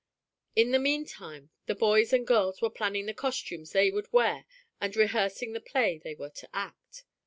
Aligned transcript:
In 0.55 0.71
the 0.71 0.79
meantime 0.79 1.51
the 1.67 1.75
boys 1.75 2.11
and 2.11 2.25
girls 2.25 2.59
were 2.59 2.71
planning 2.71 3.05
the 3.05 3.13
costumes 3.13 3.71
they 3.71 3.91
would 3.91 4.11
wear 4.11 4.45
and 4.81 4.95
rehearsing 4.95 5.53
the 5.53 5.61
play 5.61 5.99
they 5.99 6.15
were 6.15 6.31
to 6.31 6.49
act. 6.55 7.03